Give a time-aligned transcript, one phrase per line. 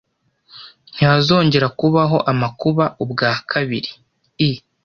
[0.93, 3.91] Ntihazongera kubaho amakuba ubwa kabiri
[4.49, 4.51] i